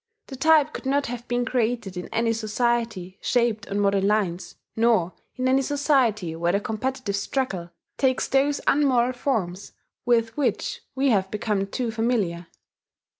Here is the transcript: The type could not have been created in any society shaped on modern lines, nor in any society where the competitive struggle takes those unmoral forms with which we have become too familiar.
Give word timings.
The 0.29 0.35
type 0.35 0.73
could 0.73 0.87
not 0.87 1.05
have 1.05 1.27
been 1.27 1.45
created 1.45 1.95
in 1.95 2.07
any 2.07 2.33
society 2.33 3.19
shaped 3.21 3.67
on 3.69 3.79
modern 3.79 4.07
lines, 4.07 4.55
nor 4.75 5.13
in 5.35 5.47
any 5.47 5.61
society 5.61 6.35
where 6.35 6.53
the 6.53 6.59
competitive 6.59 7.15
struggle 7.15 7.69
takes 7.99 8.27
those 8.27 8.59
unmoral 8.65 9.13
forms 9.13 9.73
with 10.03 10.35
which 10.35 10.81
we 10.95 11.09
have 11.11 11.29
become 11.29 11.67
too 11.67 11.91
familiar. 11.91 12.47